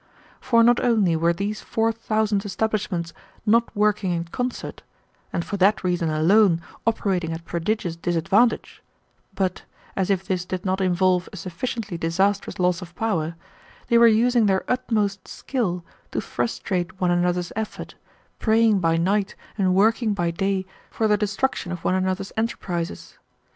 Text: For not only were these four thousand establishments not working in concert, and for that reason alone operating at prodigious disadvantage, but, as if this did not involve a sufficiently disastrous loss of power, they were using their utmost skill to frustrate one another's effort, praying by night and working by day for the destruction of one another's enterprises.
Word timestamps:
For 0.39 0.63
not 0.63 0.79
only 0.79 1.15
were 1.15 1.31
these 1.31 1.61
four 1.61 1.91
thousand 1.91 2.43
establishments 2.43 3.13
not 3.45 3.69
working 3.75 4.09
in 4.11 4.23
concert, 4.23 4.81
and 5.31 5.45
for 5.45 5.57
that 5.57 5.83
reason 5.83 6.09
alone 6.09 6.59
operating 6.87 7.33
at 7.33 7.45
prodigious 7.45 7.97
disadvantage, 7.97 8.81
but, 9.35 9.61
as 9.95 10.09
if 10.09 10.25
this 10.25 10.43
did 10.43 10.65
not 10.65 10.81
involve 10.81 11.29
a 11.31 11.37
sufficiently 11.37 11.99
disastrous 11.99 12.57
loss 12.57 12.81
of 12.81 12.95
power, 12.95 13.35
they 13.89 13.97
were 13.99 14.07
using 14.07 14.47
their 14.47 14.63
utmost 14.67 15.27
skill 15.27 15.85
to 16.13 16.19
frustrate 16.19 16.99
one 16.99 17.11
another's 17.11 17.53
effort, 17.55 17.93
praying 18.39 18.79
by 18.79 18.97
night 18.97 19.35
and 19.55 19.75
working 19.75 20.15
by 20.15 20.31
day 20.31 20.65
for 20.89 21.07
the 21.07 21.15
destruction 21.15 21.71
of 21.71 21.83
one 21.83 21.93
another's 21.93 22.33
enterprises. 22.35 23.19